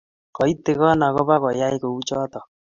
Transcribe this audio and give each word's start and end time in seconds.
Koitigon 0.35 1.01
akobo 1.07 1.33
koyai 1.43 1.77
kuchotok 1.83 2.45